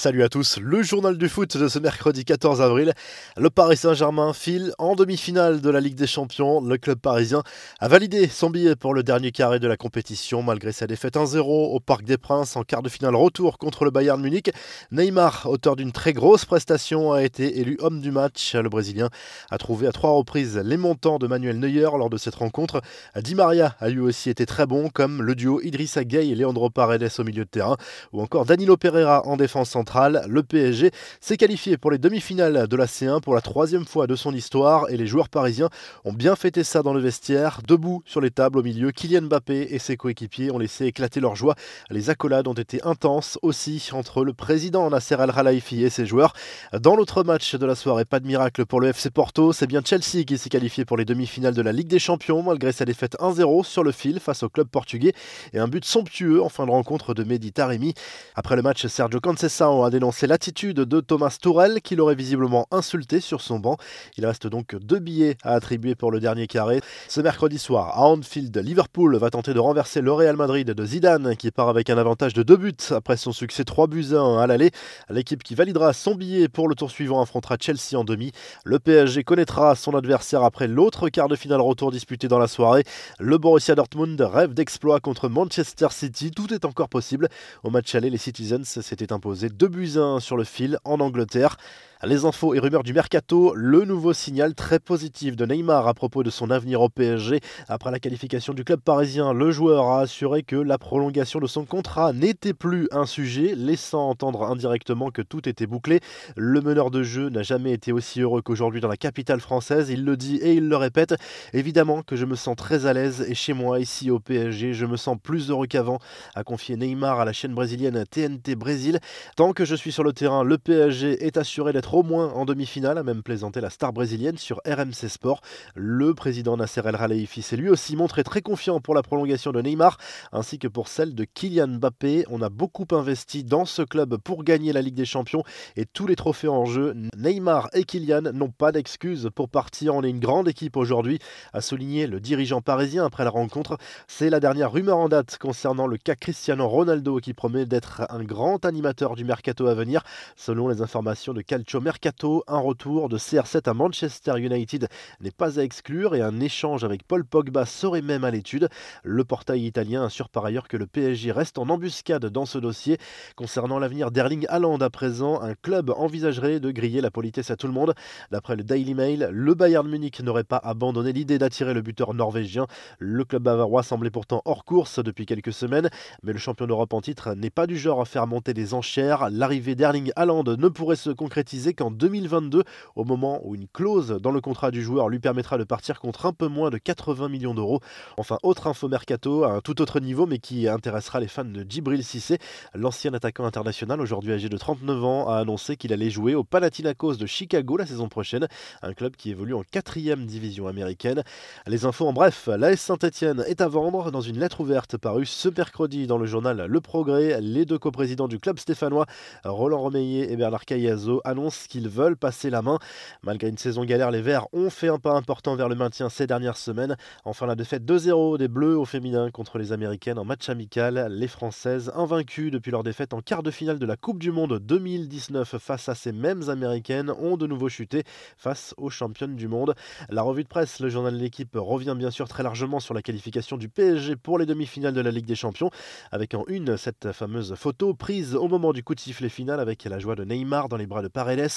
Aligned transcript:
Salut 0.00 0.22
à 0.22 0.30
tous, 0.30 0.56
le 0.56 0.82
journal 0.82 1.18
du 1.18 1.28
foot 1.28 1.58
de 1.58 1.68
ce 1.68 1.78
mercredi 1.78 2.24
14 2.24 2.62
avril. 2.62 2.94
Le 3.36 3.50
Paris 3.50 3.76
Saint-Germain 3.76 4.32
file 4.32 4.72
en 4.78 4.94
demi-finale 4.94 5.60
de 5.60 5.68
la 5.68 5.78
Ligue 5.78 5.94
des 5.94 6.06
Champions. 6.06 6.62
Le 6.62 6.78
club 6.78 6.98
parisien 6.98 7.42
a 7.80 7.88
validé 7.88 8.26
son 8.26 8.48
billet 8.48 8.76
pour 8.76 8.94
le 8.94 9.02
dernier 9.02 9.30
carré 9.30 9.58
de 9.58 9.68
la 9.68 9.76
compétition 9.76 10.42
malgré 10.42 10.72
sa 10.72 10.86
défaite 10.86 11.16
1-0 11.16 11.40
au 11.42 11.80
Parc 11.80 12.04
des 12.04 12.16
Princes 12.16 12.56
en 12.56 12.62
quart 12.62 12.80
de 12.80 12.88
finale 12.88 13.14
retour 13.14 13.58
contre 13.58 13.84
le 13.84 13.90
Bayern 13.90 14.18
Munich. 14.18 14.50
Neymar, 14.90 15.46
auteur 15.50 15.76
d'une 15.76 15.92
très 15.92 16.14
grosse 16.14 16.46
prestation, 16.46 17.12
a 17.12 17.22
été 17.22 17.60
élu 17.60 17.76
homme 17.80 18.00
du 18.00 18.10
match. 18.10 18.54
Le 18.54 18.70
Brésilien 18.70 19.10
a 19.50 19.58
trouvé 19.58 19.86
à 19.86 19.92
trois 19.92 20.12
reprises 20.12 20.56
les 20.56 20.78
montants 20.78 21.18
de 21.18 21.26
Manuel 21.26 21.58
Neuer 21.58 21.90
lors 21.98 22.08
de 22.08 22.16
cette 22.16 22.36
rencontre. 22.36 22.80
Di 23.20 23.34
Maria 23.34 23.76
a 23.78 23.90
lui 23.90 24.00
aussi 24.00 24.30
été 24.30 24.46
très 24.46 24.64
bon, 24.64 24.88
comme 24.88 25.22
le 25.22 25.34
duo 25.34 25.60
Idrissa 25.60 26.04
Gueye 26.04 26.32
et 26.32 26.36
Leandro 26.36 26.70
Paredes 26.70 27.10
au 27.18 27.24
milieu 27.24 27.44
de 27.44 27.50
terrain, 27.50 27.76
ou 28.14 28.22
encore 28.22 28.46
Danilo 28.46 28.78
Pereira 28.78 29.26
en 29.26 29.36
défense 29.36 29.68
centrale 29.68 29.89
le 30.28 30.42
PSG 30.42 30.90
s'est 31.20 31.36
qualifié 31.36 31.76
pour 31.76 31.90
les 31.90 31.98
demi-finales 31.98 32.68
de 32.68 32.76
la 32.76 32.86
C1 32.86 33.20
pour 33.20 33.34
la 33.34 33.40
troisième 33.40 33.84
fois 33.84 34.06
de 34.06 34.14
son 34.14 34.32
histoire 34.32 34.88
et 34.88 34.96
les 34.96 35.06
joueurs 35.06 35.28
parisiens 35.28 35.68
ont 36.04 36.12
bien 36.12 36.36
fêté 36.36 36.62
ça 36.64 36.82
dans 36.82 36.94
le 36.94 37.00
vestiaire. 37.00 37.60
Debout 37.66 38.02
sur 38.06 38.20
les 38.20 38.30
tables 38.30 38.58
au 38.58 38.62
milieu, 38.62 38.92
Kylian 38.92 39.22
Mbappé 39.22 39.68
et 39.70 39.78
ses 39.78 39.96
coéquipiers 39.96 40.52
ont 40.52 40.58
laissé 40.58 40.86
éclater 40.86 41.20
leur 41.20 41.34
joie. 41.34 41.56
Les 41.90 42.08
accolades 42.08 42.46
ont 42.46 42.54
été 42.54 42.80
intenses 42.84 43.38
aussi 43.42 43.90
entre 43.92 44.24
le 44.24 44.32
président 44.32 44.88
Nasser 44.90 45.16
Al 45.16 45.32
Khelaifi 45.32 45.82
et 45.82 45.90
ses 45.90 46.06
joueurs. 46.06 46.34
Dans 46.72 46.94
l'autre 46.94 47.24
match 47.24 47.56
de 47.56 47.66
la 47.66 47.74
soirée, 47.74 48.04
pas 48.04 48.20
de 48.20 48.26
miracle 48.26 48.66
pour 48.66 48.80
le 48.80 48.88
FC 48.88 49.10
Porto, 49.10 49.52
c'est 49.52 49.66
bien 49.66 49.82
Chelsea 49.84 50.24
qui 50.24 50.38
s'est 50.38 50.50
qualifié 50.50 50.84
pour 50.84 50.96
les 50.96 51.04
demi-finales 51.04 51.54
de 51.54 51.62
la 51.62 51.72
Ligue 51.72 51.88
des 51.88 51.98
Champions 51.98 52.42
malgré 52.42 52.72
sa 52.72 52.84
défaite 52.84 53.16
1-0 53.18 53.64
sur 53.64 53.82
le 53.82 53.92
fil 53.92 54.20
face 54.20 54.42
au 54.42 54.48
club 54.48 54.68
portugais 54.68 55.12
et 55.52 55.58
un 55.58 55.68
but 55.68 55.84
somptueux 55.84 56.42
en 56.42 56.48
fin 56.48 56.66
de 56.66 56.70
rencontre 56.70 57.14
de 57.14 57.24
Mehdi 57.24 57.52
Taremi. 57.52 57.94
Après 58.36 58.54
le 58.54 58.62
match, 58.62 58.86
Sergio 58.86 59.20
Conceição 59.20 59.79
a 59.84 59.90
dénoncé 59.90 60.26
l'attitude 60.26 60.76
de 60.76 61.00
Thomas 61.00 61.36
Tourel 61.40 61.80
qui 61.82 61.96
l'aurait 61.96 62.14
visiblement 62.14 62.66
insulté 62.70 63.20
sur 63.20 63.40
son 63.40 63.58
banc. 63.58 63.76
Il 64.16 64.26
reste 64.26 64.46
donc 64.46 64.76
deux 64.76 64.98
billets 64.98 65.36
à 65.42 65.54
attribuer 65.54 65.94
pour 65.94 66.10
le 66.10 66.20
dernier 66.20 66.46
carré. 66.46 66.80
Ce 67.08 67.20
mercredi 67.20 67.58
soir, 67.58 67.98
à 67.98 68.06
Anfield, 68.06 68.56
Liverpool 68.56 69.16
va 69.16 69.30
tenter 69.30 69.54
de 69.54 69.58
renverser 69.58 70.00
le 70.00 70.12
Real 70.12 70.36
Madrid 70.36 70.70
de 70.70 70.84
Zidane 70.84 71.36
qui 71.36 71.50
part 71.50 71.68
avec 71.68 71.90
un 71.90 71.98
avantage 71.98 72.34
de 72.34 72.42
deux 72.42 72.56
buts 72.56 72.74
après 72.90 73.16
son 73.16 73.32
succès 73.32 73.64
3 73.64 73.86
buts 73.86 74.08
à 74.12 74.20
1 74.20 74.38
à 74.38 74.46
l'aller. 74.46 74.70
L'équipe 75.08 75.42
qui 75.42 75.54
validera 75.54 75.92
son 75.92 76.14
billet 76.14 76.48
pour 76.48 76.68
le 76.68 76.74
tour 76.74 76.90
suivant 76.90 77.20
affrontera 77.22 77.56
Chelsea 77.60 77.96
en 77.98 78.04
demi. 78.04 78.32
Le 78.64 78.78
PSG 78.78 79.24
connaîtra 79.24 79.74
son 79.74 79.94
adversaire 79.94 80.44
après 80.44 80.68
l'autre 80.68 81.08
quart 81.08 81.28
de 81.28 81.36
finale 81.36 81.60
retour 81.60 81.90
disputé 81.90 82.28
dans 82.28 82.38
la 82.38 82.48
soirée. 82.48 82.84
Le 83.18 83.38
Borussia 83.38 83.74
Dortmund 83.74 84.20
rêve 84.20 84.54
d'exploit 84.54 85.00
contre 85.00 85.28
Manchester 85.28 85.88
City. 85.90 86.30
Tout 86.30 86.52
est 86.52 86.64
encore 86.64 86.88
possible. 86.88 87.28
Au 87.62 87.70
match 87.70 87.94
aller, 87.94 88.10
les 88.10 88.18
Citizens 88.18 88.64
s'étaient 88.64 89.12
imposés 89.12 89.48
2 89.48 89.68
1 89.76 90.20
sur 90.20 90.36
le 90.36 90.44
fil 90.44 90.78
en 90.84 91.00
Angleterre. 91.00 91.56
Les 92.02 92.24
infos 92.24 92.54
et 92.54 92.58
rumeurs 92.58 92.82
du 92.82 92.94
mercato, 92.94 93.52
le 93.54 93.84
nouveau 93.84 94.14
signal 94.14 94.54
très 94.54 94.78
positif 94.78 95.36
de 95.36 95.44
Neymar 95.44 95.86
à 95.86 95.92
propos 95.92 96.22
de 96.22 96.30
son 96.30 96.50
avenir 96.50 96.80
au 96.80 96.88
PSG. 96.88 97.40
Après 97.68 97.90
la 97.90 97.98
qualification 97.98 98.54
du 98.54 98.64
club 98.64 98.80
parisien, 98.80 99.34
le 99.34 99.50
joueur 99.50 99.86
a 99.86 100.00
assuré 100.00 100.42
que 100.42 100.56
la 100.56 100.78
prolongation 100.78 101.40
de 101.40 101.46
son 101.46 101.66
contrat 101.66 102.14
n'était 102.14 102.54
plus 102.54 102.88
un 102.90 103.04
sujet, 103.04 103.54
laissant 103.54 104.08
entendre 104.08 104.44
indirectement 104.44 105.10
que 105.10 105.20
tout 105.20 105.46
était 105.46 105.66
bouclé. 105.66 106.00
Le 106.38 106.62
meneur 106.62 106.90
de 106.90 107.02
jeu 107.02 107.28
n'a 107.28 107.42
jamais 107.42 107.72
été 107.72 107.92
aussi 107.92 108.22
heureux 108.22 108.40
qu'aujourd'hui 108.40 108.80
dans 108.80 108.88
la 108.88 108.96
capitale 108.96 109.40
française, 109.40 109.90
il 109.90 110.06
le 110.06 110.16
dit 110.16 110.36
et 110.36 110.54
il 110.54 110.70
le 110.70 110.76
répète. 110.76 111.14
Évidemment 111.52 112.00
que 112.00 112.16
je 112.16 112.24
me 112.24 112.34
sens 112.34 112.56
très 112.56 112.86
à 112.86 112.94
l'aise 112.94 113.26
et 113.28 113.34
chez 113.34 113.52
moi 113.52 113.78
ici 113.78 114.10
au 114.10 114.20
PSG, 114.20 114.72
je 114.72 114.86
me 114.86 114.96
sens 114.96 115.18
plus 115.22 115.50
heureux 115.50 115.66
qu'avant, 115.66 115.98
a 116.34 116.44
confié 116.44 116.78
Neymar 116.78 117.20
à 117.20 117.26
la 117.26 117.34
chaîne 117.34 117.52
brésilienne 117.52 118.06
TNT 118.10 118.54
Brésil. 118.54 119.00
Tant 119.36 119.52
que 119.52 119.66
je 119.66 119.74
suis 119.74 119.92
sur 119.92 120.02
le 120.02 120.14
terrain, 120.14 120.44
le 120.44 120.56
PSG 120.56 121.26
est 121.26 121.36
assuré 121.36 121.74
d'être 121.74 121.89
au 121.94 122.02
moins 122.02 122.32
en 122.32 122.44
demi-finale, 122.44 122.98
a 122.98 123.02
même 123.02 123.22
plaisanté 123.22 123.60
la 123.60 123.70
star 123.70 123.92
brésilienne 123.92 124.38
sur 124.38 124.60
RMC 124.66 125.08
Sport. 125.08 125.40
Le 125.74 126.14
président 126.14 126.56
Nasser 126.56 126.82
El 126.84 126.96
Khelaifi 126.96 127.42
s'est 127.42 127.56
lui 127.56 127.68
aussi 127.68 127.96
montré 127.96 128.24
très 128.24 128.42
confiant 128.42 128.80
pour 128.80 128.94
la 128.94 129.02
prolongation 129.02 129.52
de 129.52 129.60
Neymar, 129.60 129.98
ainsi 130.32 130.58
que 130.58 130.68
pour 130.68 130.88
celle 130.88 131.14
de 131.14 131.24
Kylian 131.24 131.68
Mbappé. 131.68 132.24
On 132.30 132.42
a 132.42 132.48
beaucoup 132.48 132.86
investi 132.92 133.44
dans 133.44 133.64
ce 133.64 133.82
club 133.82 134.16
pour 134.18 134.44
gagner 134.44 134.72
la 134.72 134.82
Ligue 134.82 134.94
des 134.94 135.04
Champions 135.04 135.42
et 135.76 135.86
tous 135.86 136.06
les 136.06 136.16
trophées 136.16 136.48
en 136.48 136.64
jeu. 136.64 136.94
Neymar 137.16 137.68
et 137.72 137.84
Kylian 137.84 138.32
n'ont 138.32 138.50
pas 138.50 138.72
d'excuses 138.72 139.28
pour 139.34 139.48
partir. 139.48 139.94
On 139.94 140.02
est 140.02 140.10
une 140.10 140.20
grande 140.20 140.48
équipe 140.48 140.76
aujourd'hui, 140.76 141.18
a 141.52 141.60
souligné 141.60 142.06
le 142.06 142.20
dirigeant 142.20 142.60
parisien 142.60 143.04
après 143.04 143.24
la 143.24 143.30
rencontre. 143.30 143.78
C'est 144.06 144.30
la 144.30 144.40
dernière 144.40 144.72
rumeur 144.72 144.98
en 144.98 145.08
date 145.08 145.38
concernant 145.38 145.86
le 145.86 145.96
cas 145.96 146.14
Cristiano 146.14 146.68
Ronaldo 146.68 147.18
qui 147.18 147.34
promet 147.34 147.66
d'être 147.66 148.02
un 148.10 148.22
grand 148.22 148.64
animateur 148.64 149.16
du 149.16 149.24
mercato 149.24 149.66
à 149.66 149.74
venir. 149.74 150.02
Selon 150.36 150.68
les 150.68 150.82
informations 150.82 151.32
de 151.32 151.42
Calcio 151.42 151.79
Mercato, 151.80 152.44
un 152.46 152.58
retour 152.58 153.08
de 153.08 153.18
CR7 153.18 153.68
à 153.68 153.74
Manchester 153.74 154.38
United 154.38 154.88
n'est 155.20 155.30
pas 155.30 155.58
à 155.58 155.62
exclure 155.62 156.14
et 156.14 156.20
un 156.20 156.40
échange 156.40 156.84
avec 156.84 157.02
Paul 157.02 157.24
Pogba 157.24 157.66
serait 157.66 158.02
même 158.02 158.24
à 158.24 158.30
l'étude. 158.30 158.68
Le 159.02 159.24
portail 159.24 159.64
italien 159.64 160.04
assure 160.04 160.28
par 160.28 160.44
ailleurs 160.44 160.68
que 160.68 160.76
le 160.76 160.86
PSG 160.86 161.32
reste 161.32 161.58
en 161.58 161.68
embuscade 161.68 162.26
dans 162.26 162.46
ce 162.46 162.58
dossier. 162.58 162.98
Concernant 163.36 163.78
l'avenir 163.78 164.10
d'Erling 164.10 164.46
Haaland 164.48 164.78
à 164.78 164.90
présent, 164.90 165.40
un 165.40 165.54
club 165.54 165.90
envisagerait 165.96 166.60
de 166.60 166.70
griller 166.70 167.00
la 167.00 167.10
politesse 167.10 167.50
à 167.50 167.56
tout 167.56 167.66
le 167.66 167.72
monde. 167.72 167.94
D'après 168.30 168.56
le 168.56 168.62
Daily 168.62 168.94
Mail, 168.94 169.28
le 169.32 169.54
Bayern 169.54 169.88
Munich 169.88 170.20
n'aurait 170.20 170.44
pas 170.44 170.60
abandonné 170.62 171.12
l'idée 171.12 171.38
d'attirer 171.38 171.74
le 171.74 171.82
buteur 171.82 172.14
norvégien. 172.14 172.66
Le 172.98 173.24
club 173.24 173.42
bavarois 173.42 173.82
semblait 173.82 174.10
pourtant 174.10 174.42
hors 174.44 174.64
course 174.64 175.02
depuis 175.02 175.26
quelques 175.26 175.52
semaines, 175.52 175.88
mais 176.22 176.32
le 176.32 176.38
champion 176.38 176.66
d'Europe 176.66 176.92
en 176.92 177.00
titre 177.00 177.34
n'est 177.34 177.50
pas 177.50 177.66
du 177.66 177.78
genre 177.78 178.00
à 178.00 178.04
faire 178.04 178.26
monter 178.26 178.54
des 178.54 178.74
enchères. 178.74 179.30
L'arrivée 179.30 179.74
d'Erling 179.74 180.12
Haaland 180.16 180.44
ne 180.44 180.68
pourrait 180.68 180.96
se 180.96 181.10
concrétiser 181.10 181.69
qu'en 181.74 181.90
2022, 181.90 182.64
au 182.96 183.04
moment 183.04 183.40
où 183.44 183.54
une 183.54 183.68
clause 183.68 184.18
dans 184.20 184.30
le 184.30 184.40
contrat 184.40 184.70
du 184.70 184.82
joueur 184.82 185.08
lui 185.08 185.18
permettra 185.18 185.58
de 185.58 185.64
partir 185.64 186.00
contre 186.00 186.26
un 186.26 186.32
peu 186.32 186.48
moins 186.48 186.70
de 186.70 186.78
80 186.78 187.28
millions 187.28 187.54
d'euros. 187.54 187.80
Enfin, 188.16 188.38
autre 188.42 188.66
info 188.66 188.88
mercato 188.88 189.44
à 189.44 189.52
un 189.52 189.60
tout 189.60 189.80
autre 189.80 190.00
niveau, 190.00 190.26
mais 190.26 190.38
qui 190.38 190.68
intéressera 190.68 191.20
les 191.20 191.28
fans 191.28 191.44
de 191.44 191.64
Djibril 191.68 192.04
Cissé. 192.04 192.38
L'ancien 192.74 193.14
attaquant 193.14 193.44
international, 193.44 194.00
aujourd'hui 194.00 194.32
âgé 194.32 194.48
de 194.48 194.56
39 194.56 195.04
ans, 195.04 195.28
a 195.28 195.38
annoncé 195.38 195.76
qu'il 195.76 195.92
allait 195.92 196.10
jouer 196.10 196.34
au 196.34 196.44
Panathinaikos 196.44 197.16
de 197.16 197.26
Chicago 197.26 197.76
la 197.76 197.86
saison 197.86 198.08
prochaine, 198.08 198.48
un 198.82 198.92
club 198.92 199.16
qui 199.16 199.30
évolue 199.30 199.54
en 199.54 199.62
quatrième 199.62 200.26
division 200.26 200.66
américaine. 200.66 201.22
Les 201.66 201.84
infos 201.84 202.06
en 202.06 202.12
bref, 202.12 202.48
l'AS 202.48 202.76
Saint-Etienne 202.76 203.44
est 203.46 203.60
à 203.60 203.68
vendre 203.68 204.10
dans 204.10 204.20
une 204.20 204.38
lettre 204.38 204.60
ouverte 204.60 204.96
parue 204.96 205.26
ce 205.26 205.48
mercredi 205.48 206.06
dans 206.06 206.18
le 206.18 206.26
journal 206.26 206.66
Le 206.66 206.80
Progrès. 206.80 207.40
Les 207.40 207.64
deux 207.64 207.78
coprésidents 207.78 208.28
du 208.28 208.38
club 208.38 208.58
stéphanois, 208.58 209.06
Roland 209.44 209.80
Romeillet 209.80 210.32
et 210.32 210.36
Bernard 210.36 210.64
Cayazo, 210.64 211.20
annoncent 211.24 211.59
qu'ils 211.68 211.88
veulent 211.88 212.16
passer 212.16 212.50
la 212.50 212.62
main. 212.62 212.78
Malgré 213.22 213.48
une 213.48 213.58
saison 213.58 213.84
galère, 213.84 214.10
les 214.10 214.22
Verts 214.22 214.46
ont 214.52 214.70
fait 214.70 214.88
un 214.88 214.98
pas 214.98 215.12
important 215.12 215.56
vers 215.56 215.68
le 215.68 215.74
maintien 215.74 216.08
ces 216.08 216.26
dernières 216.26 216.56
semaines. 216.56 216.96
Enfin, 217.24 217.46
la 217.46 217.54
défaite 217.54 217.84
2-0 217.84 218.38
des 218.38 218.48
Bleus 218.48 218.78
au 218.78 218.84
féminin 218.84 219.30
contre 219.30 219.58
les 219.58 219.72
Américaines 219.72 220.18
en 220.18 220.24
match 220.24 220.48
amical. 220.48 221.08
Les 221.10 221.28
Françaises, 221.28 221.92
invaincues 221.94 222.50
depuis 222.50 222.70
leur 222.70 222.82
défaite 222.82 223.14
en 223.14 223.20
quart 223.20 223.42
de 223.42 223.50
finale 223.50 223.78
de 223.78 223.86
la 223.86 223.96
Coupe 223.96 224.18
du 224.18 224.32
Monde 224.32 224.58
2019 224.58 225.58
face 225.58 225.88
à 225.88 225.94
ces 225.94 226.12
mêmes 226.12 226.48
Américaines, 226.48 227.10
ont 227.18 227.36
de 227.36 227.46
nouveau 227.46 227.68
chuté 227.68 228.04
face 228.36 228.74
aux 228.76 228.90
championnes 228.90 229.36
du 229.36 229.48
monde. 229.48 229.74
La 230.08 230.22
revue 230.22 230.44
de 230.44 230.48
presse, 230.48 230.80
le 230.80 230.88
journal 230.88 231.14
de 231.14 231.18
l'équipe, 231.18 231.54
revient 231.54 231.94
bien 231.96 232.10
sûr 232.10 232.28
très 232.28 232.42
largement 232.42 232.80
sur 232.80 232.94
la 232.94 233.02
qualification 233.02 233.56
du 233.56 233.68
PSG 233.68 234.16
pour 234.16 234.38
les 234.38 234.46
demi-finales 234.46 234.94
de 234.94 235.00
la 235.00 235.10
Ligue 235.10 235.26
des 235.26 235.34
Champions, 235.34 235.70
avec 236.10 236.34
en 236.34 236.44
une 236.48 236.76
cette 236.76 237.12
fameuse 237.12 237.54
photo 237.54 237.94
prise 237.94 238.34
au 238.34 238.48
moment 238.48 238.72
du 238.72 238.82
coup 238.82 238.94
de 238.94 239.00
sifflet 239.00 239.28
final 239.28 239.60
avec 239.60 239.84
la 239.84 239.98
joie 239.98 240.16
de 240.16 240.24
Neymar 240.24 240.68
dans 240.68 240.76
les 240.76 240.86
bras 240.86 241.02
de 241.02 241.08
Paredes. 241.08 241.49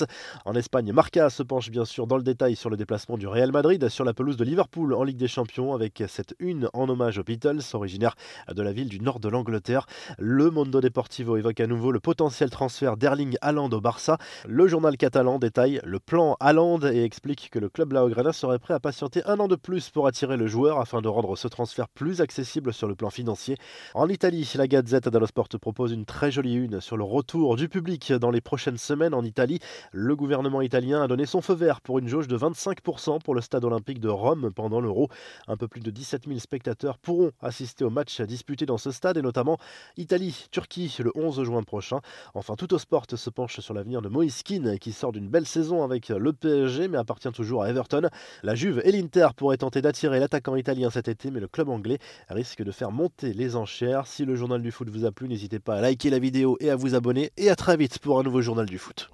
En 0.46 0.56
Espagne, 0.56 0.92
Marca 0.92 1.30
se 1.30 1.44
penche 1.44 1.70
bien 1.70 1.86
sûr 1.86 2.08
dans 2.08 2.18
le 2.18 2.24
détail 2.24 2.56
sur 2.56 2.70
le 2.70 2.78
déplacement 2.78 3.18
du 3.18 3.28
Real 3.28 3.52
Madrid 3.52 3.88
sur 3.90 4.06
la 4.06 4.14
pelouse 4.14 4.38
de 4.38 4.44
Liverpool 4.44 4.94
en 4.94 5.04
Ligue 5.04 5.18
des 5.18 5.28
Champions 5.28 5.74
avec 5.74 6.04
cette 6.08 6.36
une 6.40 6.70
en 6.74 6.90
hommage 6.90 7.18
aux 7.18 7.24
Beatles, 7.24 7.62
originaire 7.74 8.16
de 8.52 8.62
la 8.62 8.72
ville 8.72 8.90
du 8.90 9.00
nord 9.00 9.20
de 9.20 9.30
l'Angleterre. 9.30 9.86
Le 10.18 10.50
Mondo 10.50 10.82
Deportivo 10.82 11.38
évoque 11.38 11.60
à 11.60 11.68
nouveau 11.68 11.92
le 11.92 12.00
potentiel 12.00 12.50
transfert 12.50 12.98
d'Erling 12.98 13.36
Haaland 13.42 13.70
au 13.70 13.82
Barça. 13.82 14.18
Le 14.48 14.68
journal 14.68 14.98
catalan 14.98 15.40
détaille 15.40 15.80
le 15.84 16.00
plan 16.00 16.38
Haaland 16.40 16.82
et 16.82 17.04
explique 17.04 17.50
que 17.52 17.60
le 17.60 17.70
club 17.70 17.94
Laograna 17.94 18.34
serait 18.34 18.60
prêt 18.60 18.74
à 18.74 18.80
patienter 18.80 19.22
un 19.26 19.40
an 19.40 19.48
de 19.48 19.56
plus 19.56 19.90
pour 19.90 20.08
attirer 20.08 20.38
le 20.38 20.48
joueur 20.48 20.80
afin 20.80 21.02
de 21.02 21.08
rendre 21.08 21.36
ce 21.36 21.48
transfert 21.48 21.88
plus 21.90 22.22
accessible 22.22 22.74
sur 22.74 22.88
le 22.88 22.96
plan 22.96 23.10
financier. 23.10 23.58
En 23.94 24.10
Italie, 24.10 24.52
la 24.56 24.68
Gazette 24.68 25.10
dello 25.10 25.28
Sport 25.28 25.50
propose 25.60 25.92
une 25.92 26.06
très 26.06 26.32
jolie 26.32 26.56
une 26.56 26.82
sur 26.82 26.98
le 26.98 27.04
retour 27.04 27.56
du 27.56 27.70
public 27.70 28.12
dans 28.14 28.32
les 28.32 28.42
prochaines 28.42 28.78
semaines 28.78 29.14
en 29.14 29.24
Italie. 29.24 29.60
Le 29.92 30.16
gouvernement 30.16 30.62
italien 30.62 31.04
a 31.04 31.08
donné 31.08 31.26
son 31.26 31.42
feu 31.42 31.54
vert 31.54 31.82
pour 31.82 32.00
une 32.00 32.08
jauge 32.08 32.28
de 32.28 32.38
25% 32.38 33.22
pour 33.22 33.36
le 33.36 33.42
stade 33.42 33.66
olympique 33.66 34.00
de 34.00 34.10
Rome 34.10 34.52
pendant 34.54 34.82
l'Euro. 34.82 35.10
Un 35.48 35.58
peu 35.58 35.68
plus 35.68 35.82
de 35.82 35.92
17 35.92 36.28
000 36.28 36.40
spectateurs 36.40 36.98
pourront 36.98 37.32
assister 37.42 37.84
au 37.84 37.90
match 37.90 38.22
disputé 38.22 38.66
dans 38.66 38.78
ce 38.78 38.92
stade 38.92 39.18
et 39.18 39.22
notamment 39.22 39.58
Italie-Turquie 39.98 40.96
le 41.00 41.12
11 41.16 41.44
juin 41.44 41.64
prochain. 41.64 42.00
Enfin, 42.34 42.56
tout 42.56 42.74
au 42.74 42.78
sport 42.78 43.06
se 43.16 43.30
penche 43.30 43.60
sur 43.60 43.74
l'avenir 43.74 44.02
de 44.02 44.10
Moïse 44.10 44.44
Keane 44.44 44.80
qui 44.80 44.92
sort 44.92 45.12
d'une 45.12 45.30
belle 45.30 45.46
saison 45.46 45.84
avec 45.84 46.10
le 46.10 46.34
PSG 46.34 46.88
mais 46.88 46.98
appartient 46.98 47.32
toujours 47.32 47.64
à 47.64 47.70
Everton. 47.70 48.10
La 48.44 48.56
Juve 48.56 48.82
et 48.84 48.92
l'Inter 48.92 49.30
pourraient 49.36 49.58
tenter 49.58 49.82
d'attirer 49.82 50.20
l'attaquant 50.20 50.56
italien 50.56 50.90
cet 50.90 51.08
été 51.08 51.32
mais 51.32 51.40
le 51.40 51.48
club 51.48 51.70
anglais 51.70 52.00
risque 52.30 52.64
de 52.64 52.72
faire 52.72 52.92
monter 52.92 53.34
les 53.34 53.56
enchères. 53.56 54.08
Si 54.08 54.26
le 54.26 54.36
journal 54.36 54.62
du 54.62 54.72
foot 54.72 54.90
vous 54.90 55.06
a 55.06 55.12
plu, 55.12 55.28
n'hésitez 55.28 55.60
pas 55.60 55.76
à 55.76 55.82
liker 55.82 56.10
la 56.10 56.20
vidéo 56.20 56.58
et 56.60 56.70
à 56.70 56.76
vous 56.76 56.96
abonner 56.96 57.32
et 57.38 57.50
à 57.50 57.56
très 57.56 57.78
vite 57.78 58.00
pour 58.00 58.20
un 58.20 58.24
nouveau 58.24 58.42
journal 58.42 58.66
du 58.66 58.78
foot. 58.78 59.10